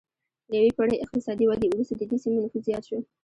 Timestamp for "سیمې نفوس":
2.23-2.61